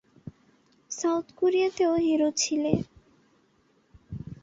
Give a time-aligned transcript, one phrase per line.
[0.91, 2.73] South কোরিয়াতেও hero ছিলে।